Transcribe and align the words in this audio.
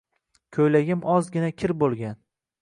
Koʻylagim 0.57 1.05
ozgina 1.17 1.51
kir 1.61 1.75
boʻlgan. 1.85 2.19